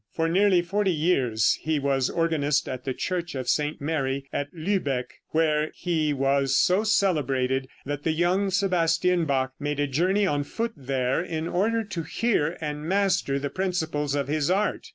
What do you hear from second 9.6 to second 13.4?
a journey on foot there in order to hear and master